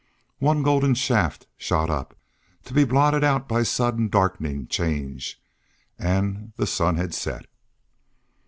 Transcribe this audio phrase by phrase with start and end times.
[0.39, 2.17] One golden shaft shot up,
[2.63, 5.39] to be blotted out by sudden darkening change,
[5.99, 7.45] and the sun had set.